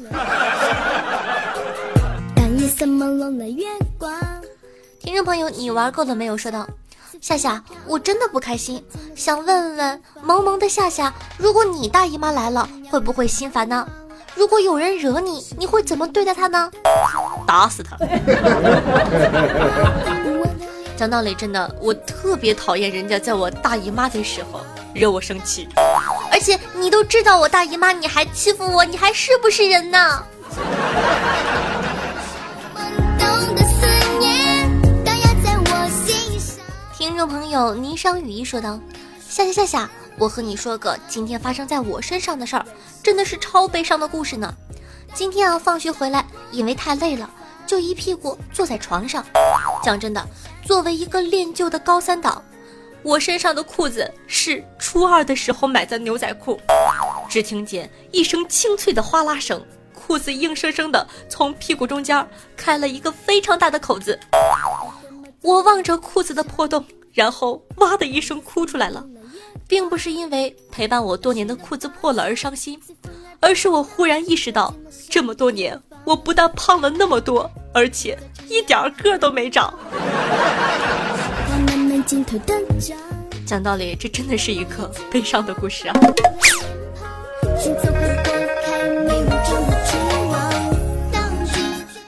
[2.33, 3.65] 感夜色朦胧的月
[3.97, 4.15] 光。
[5.01, 6.37] 听众朋友，你玩够了没有？
[6.37, 6.65] 说道，
[7.19, 8.81] 夏夏，我真的不开心，
[9.15, 13.85] 想问问萌萌的夏夏，如果你大姨妈来了，会不会心烦呢？
[14.35, 16.71] 如果有人惹你，你会怎么对待他呢？
[17.45, 17.97] 打死他。
[20.95, 24.61] 讲道理，真的，我特别讨厌人家在我大姨妈的时候
[24.93, 25.67] 惹我生气，
[26.31, 30.23] 而且你都知道我大姨妈，你还欺负我，你还是不是人呢？
[36.95, 38.79] 听众朋友霓裳羽衣说道
[39.33, 42.63] ：“夏夏夏夏，我和你说个今天发生在我身上的事儿，
[43.01, 44.53] 真的是超悲伤的故事呢。
[45.11, 47.27] 今天啊，放学回来，因为太累了。”
[47.65, 49.25] 就一屁股坐在床上。
[49.81, 50.23] 讲真的，
[50.63, 52.43] 作为一个练就的高三党，
[53.01, 56.61] 我身上的裤子是初二的时候买的牛仔裤。
[57.27, 59.65] 只听见一声清脆的哗啦声，
[59.95, 62.23] 裤子硬生生的从屁股中间
[62.55, 64.19] 开了一个非常大的口子。
[65.41, 69.03] 我望着裤子的破洞，然后哇的一声哭出来了，
[69.67, 72.79] 并不是因为陪伴我多年的裤子破了而伤心，
[73.39, 74.73] 而是我忽然意识到，
[75.09, 75.79] 这么多年。
[76.05, 78.17] 我不但胖了那么多，而且
[78.49, 79.73] 一点个都没长。
[83.45, 85.93] 讲道理，这真的是一个悲伤的故事啊！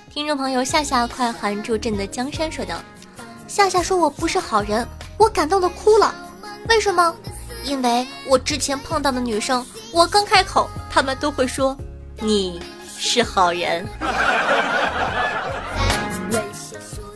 [0.10, 2.76] 听众朋友，夏夏快喊住朕的江山说道
[3.48, 4.86] ：“夏夏说我不是好人，
[5.18, 6.14] 我感动的哭了。
[6.68, 7.16] 为什么？
[7.66, 11.76] 因为我之前碰到的女生，我刚开口，她们都会说
[12.20, 12.62] 你。”
[12.98, 13.86] 是好人。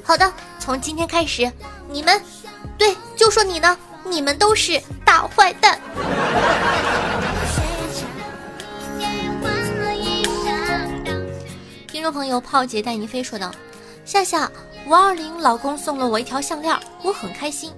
[0.03, 1.49] 好的，从今天开始，
[1.89, 2.21] 你们，
[2.77, 5.79] 对，就说你呢，你们都是大坏蛋。
[11.87, 13.49] 听众朋友，炮姐带你飞说道
[14.03, 14.51] ：“夏夏，
[14.85, 17.71] 五二零老公送了我一条项链，我很开心。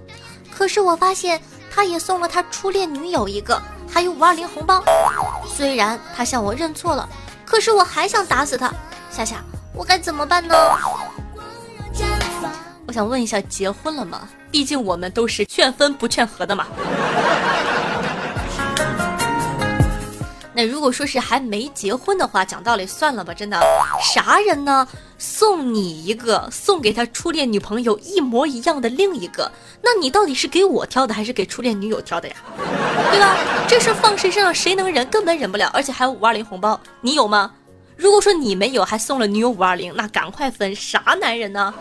[0.50, 1.40] 可是我发现
[1.74, 4.82] 他也送了他初恋女友一个，还有五二零红包。
[5.46, 7.08] 虽然他向我认错了，
[7.46, 8.70] 可是我还想打死他。
[9.10, 9.42] 夏夏，
[9.74, 10.54] 我该怎么办呢？”
[12.86, 14.28] 我想问一下，结婚了吗？
[14.50, 16.66] 毕竟我们都是劝分不劝和的嘛。
[20.54, 23.58] 那如果说是还没结婚的话，讲道理算了吧，真的
[24.02, 24.86] 啥人呢？
[25.18, 32.34] 送你一个，送给他初恋女朋友一模一样的另一个，那你到底是给我挑的，还是给初恋女友挑的呀？
[33.10, 33.36] 对吧？
[33.68, 35.06] 这事放谁身上谁能忍？
[35.08, 37.52] 根本忍不了，而且还有五二零红包，你有吗？
[37.96, 41.72] 如果说你没有，还送了女友五二零，那赶快分，啥男人呢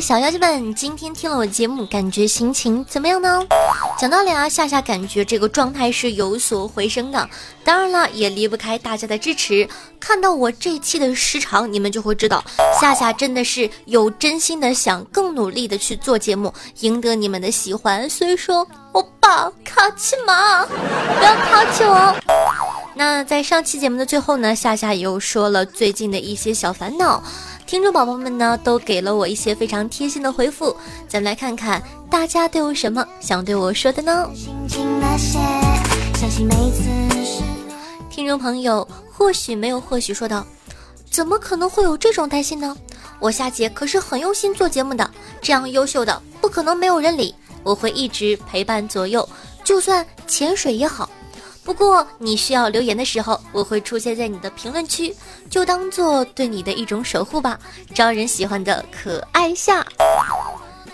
[0.00, 3.42] 小妖精们，今天听了我节目，感觉心情怎么样呢？
[3.98, 7.28] 讲道理啊，夏夏感觉这个状态是有所回升的。
[7.64, 9.66] 当然了，也离不开大家的支持。
[9.98, 12.44] 看到我这期的时长，你们就会知道，
[12.80, 18.08] 夏夏真的是有真心的想更努力的去做节目，赢得你们的喜欢。
[18.08, 22.14] 所以说，欧巴卡其马，不要抛弃我。
[22.94, 27.22] 那在上期节目的最后呢，夏夏又说了最近的一些小烦恼。
[27.66, 30.74] 听众宝宝们呢，都给了我一些非常贴心的回复，
[31.08, 34.30] 咱们来看看大家都有什么想对我说的呢？
[38.08, 40.46] 听众朋友，或许没有，或许说道
[41.10, 42.76] ：“怎么可能会有这种担心呢？
[43.18, 45.10] 我夏姐可是很用心做节目的，
[45.42, 49.28] 这样优秀的不可能没有人理，我会一直陪伴左右，
[49.64, 51.10] 就算潜水也好。”
[51.66, 55.12] 不过你需要留言的时候，我会出现在你的评论区，
[55.50, 57.58] 就当做对你的一种守护吧。
[57.92, 59.84] 招人喜欢的可爱夏，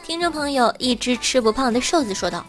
[0.02, 2.42] 听众朋友，一只吃不胖的瘦子说道：“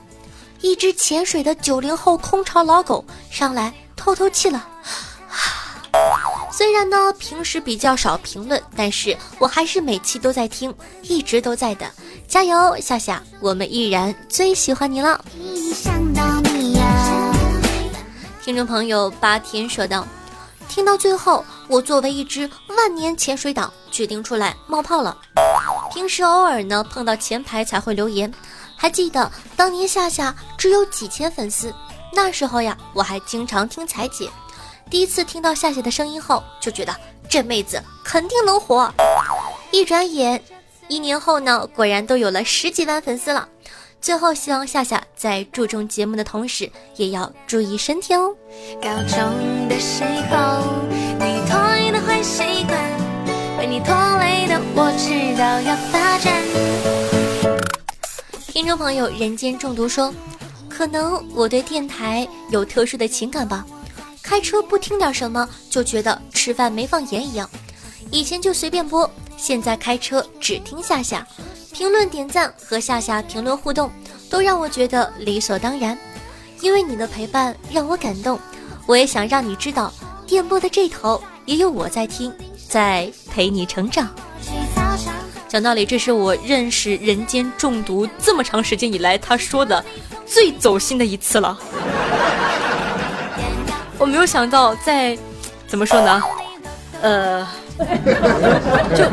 [0.64, 4.70] 一只潜水的九零后空巢老狗上来透透气了。
[6.50, 11.86] 虽然呢平时比较少评论，但是我还是每期都在听，一直都在的。
[12.26, 15.22] 加油，夏夏，我们依然最喜欢你了。”
[18.44, 20.06] 听众朋友八天说道
[20.68, 25.18] ：“听到最后，我作为一只万年潜水党，决定出来冒泡了。
[25.94, 28.30] 平时偶尔呢碰到前排才会留言。
[28.76, 31.74] 还记得当年夏夏只有几千粉丝，
[32.12, 34.30] 那时候呀，我还经常听彩姐。
[34.90, 36.94] 第一次听到夏夏的声音后，就觉得
[37.30, 38.94] 这妹子肯定能火。
[39.72, 40.44] 一转眼，
[40.90, 43.48] 一年后呢，果然都有了十几万粉丝了。”
[44.04, 48.36] 最后，希望夏夏在注重节目的同时，也要注意身体哦。
[48.82, 49.18] 高中
[49.70, 50.62] 的时候，
[51.20, 52.78] 你拖延的坏习惯，
[53.58, 56.34] 被你拖累的我知道要发展。
[58.46, 60.14] 听众朋友，人间中毒说，
[60.70, 63.66] 可能我对电台有特殊的情感吧。
[64.22, 67.50] 开车不听点什么，就觉得吃饭没放盐一样。
[68.14, 71.26] 以前就随便播，现在开车只听夏夏。
[71.72, 73.92] 评论、点赞和夏夏评论互动，
[74.30, 75.98] 都让我觉得理所当然。
[76.62, 78.40] 因为你的陪伴让我感动，
[78.86, 79.92] 我也想让你知道，
[80.28, 82.32] 电波的这头也有我在听，
[82.70, 84.08] 在陪你成长。
[85.48, 89.84] 讲道理，这是我认识人间中毒这么长时间以来，他说的
[90.24, 91.58] 最走心的一次了。
[93.98, 95.18] 我没有想到，在
[95.66, 96.22] 怎么说呢？
[97.02, 97.48] 呃。
[98.96, 99.04] 就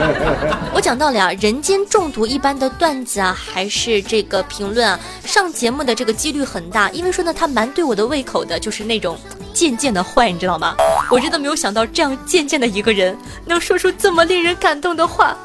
[0.74, 9.18] 我讲道理啊，人间中毒一般的段子啊，还是这个评论啊，上节目的这个几率很大，因为说呢，他蛮对我的胃口的，就是那种
[9.54, 10.74] 渐渐的坏，你知道吗？
[11.10, 15.34] 我真的没有想到这样渐渐的一个人能说出这么令人感动的话。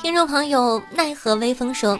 [0.00, 1.98] 听众朋友，奈何微风说。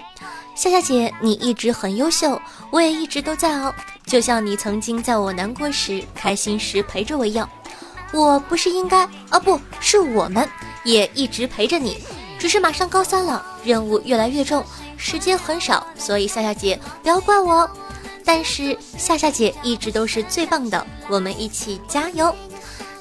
[0.56, 2.40] 夏夏姐，你一直很优秀，
[2.70, 3.72] 我也一直都在哦。
[4.06, 7.48] 就像你曾经在我难过时、开心时陪着我一样，
[8.10, 10.48] 我不是应该啊，不是我们
[10.82, 11.98] 也一直陪着你。
[12.38, 14.64] 只是马上高三了，任务越来越重，
[14.96, 17.70] 时间很少，所以夏夏姐不要怪我哦。
[18.24, 22.34] 但是夏夏姐一直都是最棒的，我们一起加油。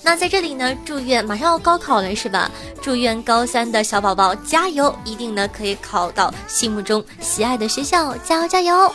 [0.05, 2.51] 那在这里呢，祝愿马上要高考了，是吧？
[2.79, 8.93] 祝愿高三的小宝宝加油，一定呢可以考到心目中喜爱的学校，加油加油，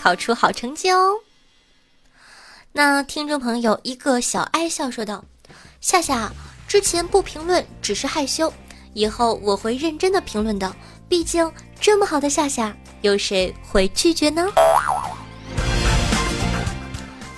[0.00, 1.16] 考出好成绩哦。
[2.70, 5.24] 那听众朋友一个小爱笑说道
[5.82, 6.30] ：“夏夏
[6.68, 8.52] 之前不评论只是害羞，
[8.92, 10.72] 以后我会认真的评论的。
[11.08, 14.46] 毕竟这么好的夏夏，有谁会拒绝呢？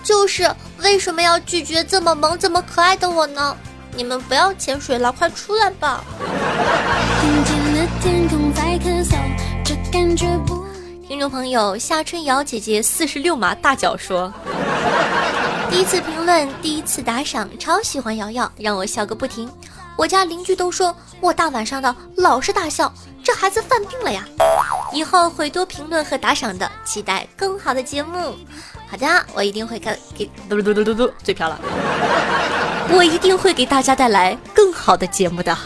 [0.04, 3.56] 就是为什么要拒绝这么萌、这么可爱的我呢？
[3.94, 6.04] 你们不要潜水了，快出来吧！
[11.08, 14.32] 听众朋友夏春瑶姐姐四十六码大脚说
[15.70, 19.50] ：“第一次评论，第一次打赏，超喜欢瑶瑶，让我笑个不停。
[19.96, 22.92] 我家邻居都说我大晚上的老是大笑，
[23.24, 24.24] 这孩子犯病了呀！
[24.92, 28.34] 以后会多评论和打赏的，期待更好的节目。
[28.88, 31.60] 好的，我一定会给给嘟嘟嘟嘟嘟嘴瓢了，
[32.90, 35.56] 我一定会给大家带来更好的节目的。”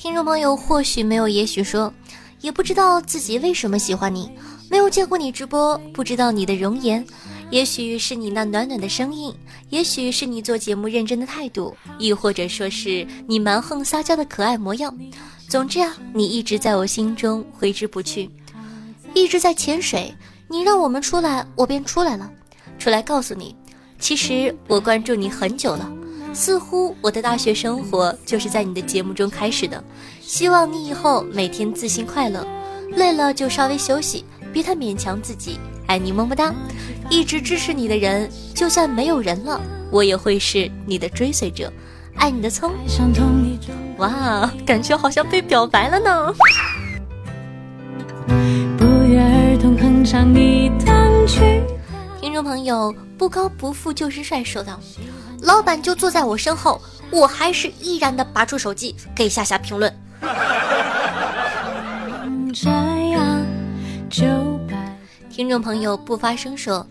[0.00, 1.92] 听众朋友或许没有，也许说，
[2.40, 4.30] 也不知道自己为什么喜欢你，
[4.70, 7.04] 没有见过你直播，不知道你的容颜，
[7.50, 9.34] 也许是你那暖暖的声音，
[9.70, 14.96] 也许是你做节目认真的态度，亦或者说是你蛮横撒娇的可爱模样。
[15.48, 18.30] 总之啊，你一直在我心中挥之不去，
[19.14, 20.14] 一直在潜水。
[20.50, 22.30] 你让我们出来，我便出来了，
[22.78, 23.54] 出来告诉你，
[23.98, 25.90] 其实我关注你很久了。
[26.34, 29.82] 似乎我的大学生活就是在你的节目中开始的，
[30.20, 32.46] 希望你以后每天自信快乐，
[32.90, 34.24] 累了就稍微休息，
[34.58, 35.60] 别太勉强自己。
[35.86, 36.52] 爱你么么哒！
[37.08, 41.72] 一直支持你的人，就算没有人了，我也会是你的追随者。
[42.16, 42.72] 爱你的葱。
[43.98, 46.34] 哇，感觉好像被表白了呢。
[48.76, 51.62] 不约而同哼唱一段曲。
[52.20, 54.80] 听众朋友，不高不富就是帅，说道。
[55.42, 56.82] 老板就坐在我身后，
[57.12, 59.94] 我还是依然的拔出手机给夏夏评论。
[65.38, 66.84] 听众朋友不发声说，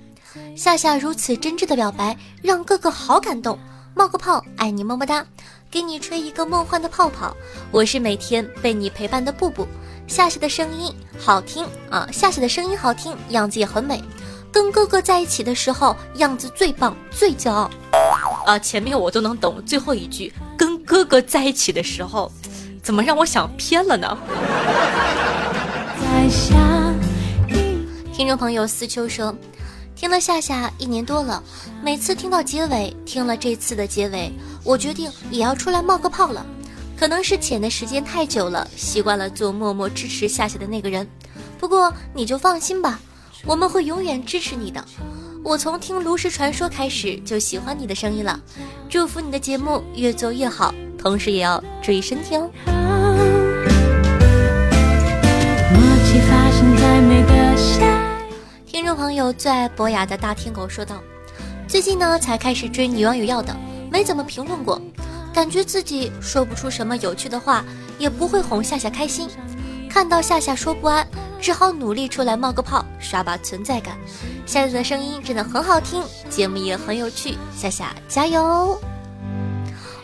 [0.56, 3.60] 夏夏如此真挚的表白，让哥哥好感动。
[3.94, 5.26] 冒个泡，爱你么么哒，
[5.70, 7.36] 给你吹一个梦幻的泡泡。
[7.72, 9.68] 我是每天被你陪伴的布布。
[10.08, 14.02] 夏夏的声音好听啊，夏夏的声音好听，样子也很美。
[14.50, 17.70] 跟哥哥在一起的时候，样子最棒，最骄傲。
[18.46, 22.32] 啊，前面我都能懂，最后一句跟哥哥在一起的时候，
[22.82, 24.18] 怎么让我想偏了呢？
[28.18, 29.32] 听众朋友思秋说，
[29.96, 31.44] 听了夏夏一年多了，
[31.84, 34.32] 每次听到结尾，听了这次的结尾，
[34.64, 36.44] 我决定也要出来冒个泡了。
[36.98, 41.08] 可能是潜的时间太久了，习惯了做默默支持夏夏的那个人。
[41.60, 43.00] 不过你就放心吧，
[43.46, 44.84] 我们会永远支持你的。
[45.44, 48.42] 我从听《炉石传说》开始就喜欢你的声音了，
[48.90, 52.50] 祝福你的节目越做越好，同时也要注意身体哦。
[58.98, 61.04] 朋友最爱博雅的大天狗说道
[61.70, 63.56] ：“最近呢才开始追女网友要的，
[63.92, 64.82] 没怎么评论过，
[65.32, 67.64] 感觉自己说不出什么有趣的话，
[68.00, 69.30] 也不会哄夏夏开心。
[69.88, 71.08] 看到夏夏说不安。”
[71.40, 73.96] 只好努力出来冒个泡，刷把存在感。
[74.48, 77.38] 夏夏的声音真的很好听，节目也很有趣。
[77.56, 78.82] 夏夏加油！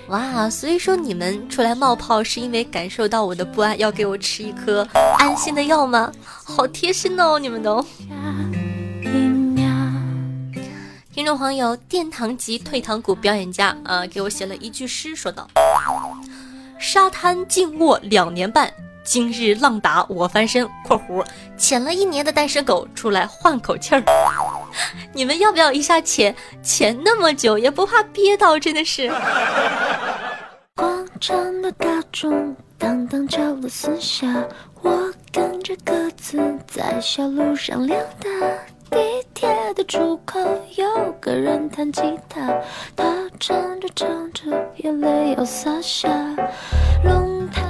[0.10, 4.88] 哇，所以说你们出来冒泡是因为感受到我的不安，要给我吃一颗
[5.18, 6.12] 安心的药吗？
[6.44, 7.84] 好贴心哦，你们都。
[11.24, 15.48] 听众朋友，殿堂级退堂鼓表演家啊，给我写了一句诗，说道：
[16.78, 18.70] 沙滩静卧两年半。
[19.06, 21.26] 今日浪打我翻身（括弧
[21.58, 24.04] 潜了一年的单身狗出来换口气儿），
[25.16, 28.60] 你们要不要一下潜潜那么久也不怕憋到？
[28.60, 29.10] 真的是。
[30.76, 34.28] 广场的大钟当当敲了四下，
[34.82, 38.30] 我跟着鸽子在小路上溜达。
[38.90, 38.98] 地
[39.34, 40.40] 铁的出口
[40.76, 42.54] 有个人弹吉他，
[42.96, 43.06] 他
[43.40, 44.44] 唱着唱着
[44.78, 46.10] 眼泪要洒下。
[47.04, 47.64] 龙潭。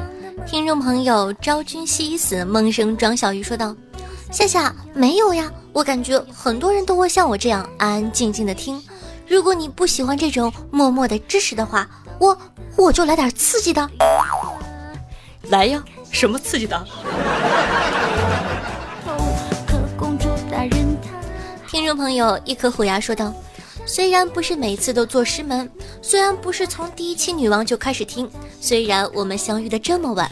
[0.45, 3.75] 听众朋友，昭君惜死，梦生庄小鱼说道
[4.31, 8.81] ：“夏夏没有呀，我感觉很多人都会像我这样安安静静的听。
[9.27, 11.87] 如果你不喜欢这种默默的支持的话，
[12.19, 12.37] 我
[12.75, 13.89] 我就来点刺激的。
[15.49, 16.85] 来呀，什么刺激的？”
[21.83, 23.33] 听众朋友，一颗虎牙说道。
[23.85, 25.69] 虽然不是每次都做师门，
[26.01, 28.31] 虽然不是从第一期女王就开始听，
[28.61, 30.31] 虽然我们相遇的这么晚，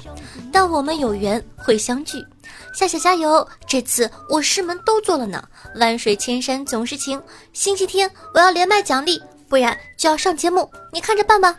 [0.50, 2.26] 但我们有缘会相聚。
[2.74, 3.46] 夏夏加油！
[3.68, 5.44] 这次我师门都做了呢。
[5.76, 7.22] 万水千山总是情，
[7.52, 11.54] 星期天我要连麦奖励，不然就要上节目，你看着办吧。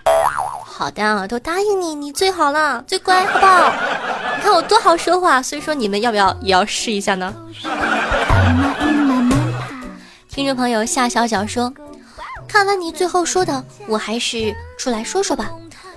[0.64, 3.70] 好的，都答应你，你最好了，最乖，好不好？
[4.38, 7.34] 你看我多好说话，所以说你们要不要也要试一下呢？
[10.32, 11.70] 听众朋友夏小小说
[12.48, 15.52] ：“看完你最后说的，我还是出来说说吧。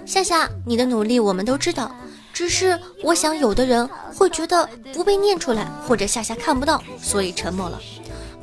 [0.06, 1.90] 夏夏，你的努力我们都知道，
[2.34, 7.80] 只是我想有的人会觉得不被念出来，或者夏夏看不到，所以沉默了。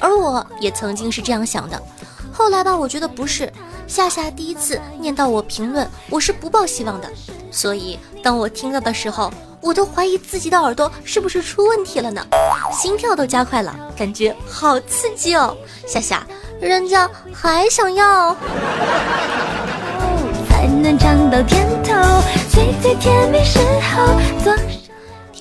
[0.01, 1.80] 而我也曾经是这样想的。”
[2.43, 3.53] 后来吧，我觉得不是，
[3.86, 7.09] 夏夏第一次念到我评论，我是不抱希望的，
[7.53, 12.26] 所以当我听到的时候，我都怀疑自己的耳朵是不是出问题了呢，
[12.72, 16.26] 心跳都加快了，感觉好刺激哦，夏夏，
[16.61, 18.34] 人家还想要，
[20.49, 21.95] 才能尝到甜头，
[22.51, 23.61] 最最甜蜜时
[23.95, 24.82] 候。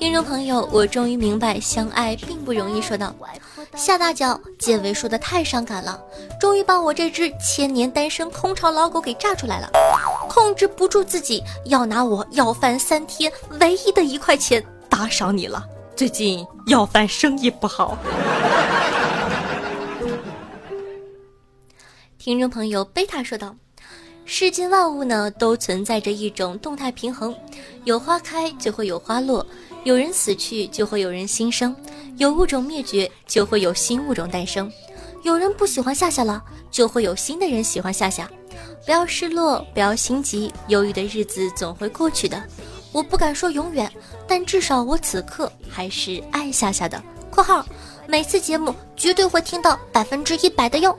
[0.02, 3.14] 听众朋友，我终于明白相爱并不容易，说道。
[3.76, 6.02] 夏大脚结尾说的太伤感了，
[6.40, 9.70] 终于把我这只千年单身空巢老狗给炸出来了，
[10.28, 15.64] 控制不住自己要拿我要饭三天唯一的一块钱打赏你了。
[15.94, 17.96] 最近要饭生意不好。
[22.18, 23.54] 听众朋友贝塔说道
[24.26, 27.32] ：“世间万物呢都存在着一种动态平衡，
[27.84, 29.46] 有花开就会有花落，
[29.84, 31.74] 有人死去就会有人新生。”
[32.18, 34.68] 有物种灭绝，就会有新物种诞生；
[35.22, 38.30] 有人不喜欢夏夏了，就会有新的人喜欢夏夏。
[38.84, 42.40] 不要失落，不要心急，忧郁的日子总会过去的。
[42.92, 43.90] 我不敢说永远，
[44.28, 47.02] 但至少我此刻还是爱夏夏的。
[47.30, 47.64] （括号）
[48.12, 50.94] 每次节目绝对会听到百分之一百的哟。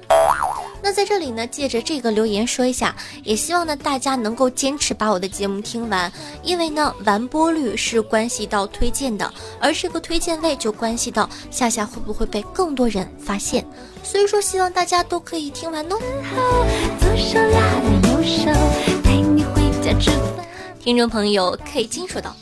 [0.82, 6.12] 那在这里呢，借着这个留言说一下，也希望呢大家能够坚持把我的节目听完，
[6.42, 13.64] 因为呢完播率是关系到推荐的，而这个推荐位就关系到夏夏会不会被更多人发现，
[14.02, 16.00] 所以说希望大家都可以听完哦。
[20.80, 22.36] 听众朋友 K 金说道。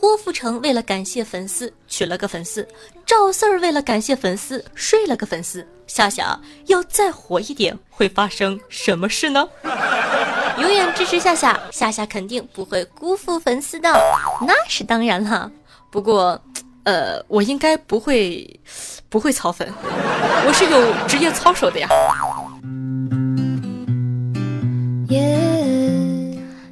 [0.00, 2.66] 郭富城为了感谢粉丝娶了个粉丝，
[3.04, 5.66] 赵四儿为了感谢粉丝睡了个粉丝。
[5.88, 9.48] 夏夏要再火一点，会发生什么事呢？
[10.56, 13.90] 永远支持夏夏，夏夏肯定不会辜负粉丝的，
[14.46, 15.50] 那是当然了。
[15.90, 16.40] 不过，
[16.84, 18.60] 呃，我应该不会，
[19.08, 19.68] 不会操粉，
[20.46, 21.88] 我是有职业操守的呀。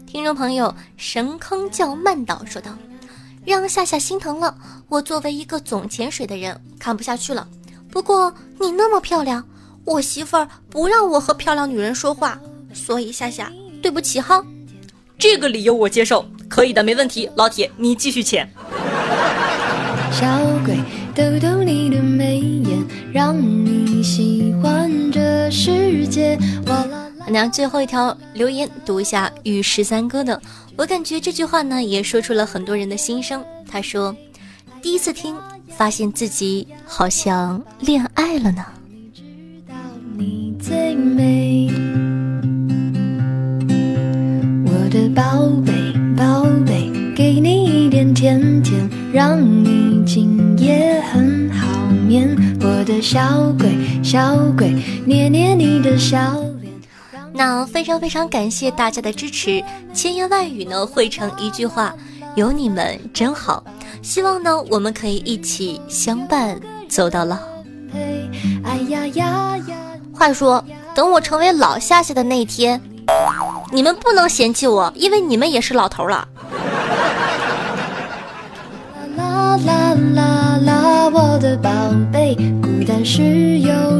[0.06, 2.70] 听众朋友，神坑叫曼岛说道。
[3.46, 4.54] 让夏夏心疼了。
[4.88, 7.46] 我作为一个总潜水的人，看不下去了。
[7.90, 9.46] 不过你那么漂亮，
[9.84, 12.38] 我媳妇儿不让我和漂亮女人说话，
[12.74, 14.44] 所以夏夏，对不起哈。
[15.16, 17.30] 这个理由我接受，可以的，没问题。
[17.36, 18.46] 老铁，你继续潜。
[20.12, 20.26] 小
[20.64, 20.76] 鬼
[21.14, 26.38] 逗逗你的眉眼，让你喜欢这世界。
[27.28, 30.40] 那最后一条留言读一下与十三哥的。
[30.76, 33.44] 我感觉这句话呢，也说出了很多人的心声。
[33.68, 34.14] 他说
[34.80, 35.34] ：“第一次听，
[35.76, 38.64] 发现自己好像恋爱了呢。”
[44.64, 45.72] 我的宝贝
[46.16, 51.66] 宝贝，给你一点甜甜，让你今夜很好
[52.06, 52.36] 眠。
[52.60, 54.72] 我的小鬼小鬼，
[55.04, 56.45] 捏捏你的小。
[57.36, 59.62] 那非常非常感谢大家的支持，
[59.92, 61.94] 千言万语呢汇成一句话，
[62.34, 63.62] 有你们真好。
[64.02, 66.58] 希望呢我们可以一起相伴
[66.88, 67.36] 走到老。
[70.14, 70.64] 话说，
[70.94, 72.80] 等我成为老夏夏的那一天，
[73.70, 76.26] 你们不能嫌弃我，因为你们也是老头了。
[79.14, 81.70] 啦啦啦啦，我的宝
[82.10, 83.95] 贝，孤单时有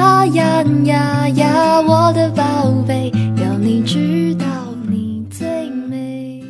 [0.00, 2.42] 呀呀呀呀，我的宝
[2.88, 4.46] 贝，要你知道
[4.88, 6.42] 你最美。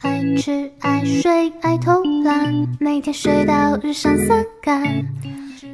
[0.00, 5.04] 爱吃爱睡爱偷懒，每天睡到日上三竿。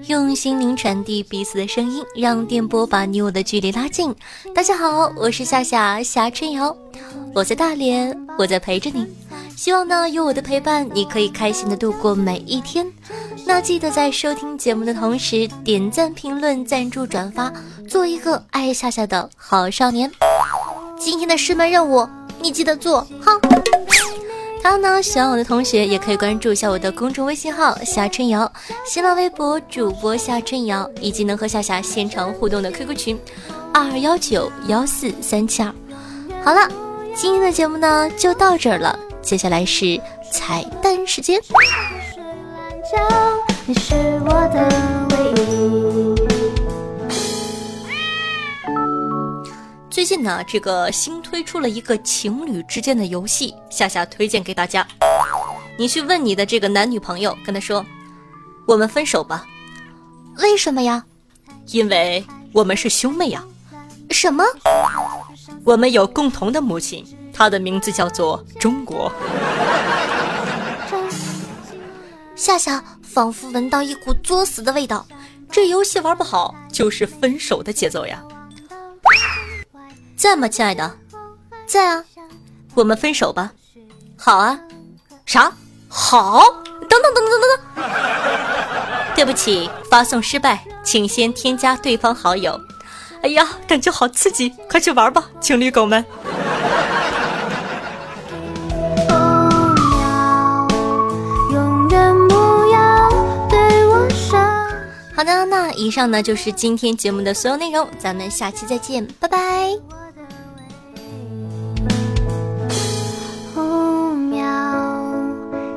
[0.06, 4.14] 用心灵传递彼此的声音，让电波把你我的距离拉近。
[4.54, 6.76] 大家好，我是夏夏夏春瑶，
[7.34, 9.06] 我在大连，我在陪着你。
[9.56, 12.86] 希望呢，有我的陪伴，你可以开心的度过每一天。
[13.46, 17.50] 那记得在收听节目的同时，点赞、评论、赞助、转发，
[17.88, 20.10] 做一个爱夏夏的好少年。
[20.98, 22.06] 今天的师门任务，
[22.42, 23.40] 你记得做哈。
[24.64, 28.50] 还有呢，喜欢我的同学也可以关注一下我的公众微信号夏春瑶，
[28.86, 33.20] 新浪微博主播夏春瑶，以及能和夏夏现场互动的 QQ 群
[33.74, 35.70] 二幺九幺四三七二。
[36.42, 36.66] 好了，
[37.14, 40.00] 今天的节目呢就到这儿了，接下来是
[40.32, 41.38] 彩蛋时间。
[43.66, 43.94] 你是
[44.24, 44.66] 我的
[45.10, 46.13] 唯一。
[49.94, 54.84] 最近呢，这个新推出了一个情侣之间的游戏，夏夏推荐给大家。
[55.78, 57.86] 你去问你的这个男女朋友，跟他说
[58.66, 59.46] ：“我们分手吧。”
[60.42, 61.04] 为什么呀？
[61.68, 63.44] 因为我们是兄妹呀。
[64.10, 64.42] 什么？
[65.62, 69.12] 我们有共同的母亲，她的名字叫做中国。
[72.34, 75.06] 夏夏仿佛闻到一股作死的味道，
[75.52, 78.20] 这游戏玩不好就是分手的节奏呀。
[80.16, 80.90] 在吗，亲爱的？
[81.66, 82.04] 在啊，
[82.74, 83.52] 我们分手吧。
[84.16, 84.58] 好啊。
[85.26, 85.52] 啥？
[85.88, 86.40] 好？
[86.88, 87.84] 等等等等等等。
[89.14, 92.60] 对不起，发送失败，请先添加对方好友。
[93.22, 96.04] 哎呀，感觉好刺激，快去玩吧，情侣狗们。
[105.16, 110.03] 好的，那以上呢就是今天节目的所有内容，咱们下期再见，拜拜。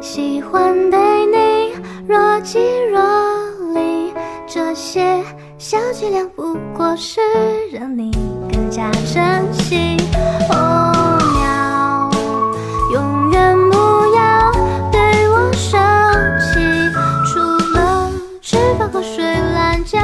[0.10, 1.74] 喜欢对你
[2.08, 3.01] 若即若
[3.74, 4.14] 离，
[4.47, 5.22] 这些
[5.58, 7.20] 小伎俩不过是
[7.74, 8.10] 让你
[8.49, 9.97] 更加珍惜。
[10.47, 10.55] 候
[11.36, 12.10] 鸟，
[12.93, 13.76] 永远不
[14.16, 14.51] 要
[14.93, 15.78] 对我生
[16.39, 16.58] 气，
[17.30, 17.39] 除
[17.78, 18.10] 了
[18.41, 19.99] 吃饭和睡懒觉。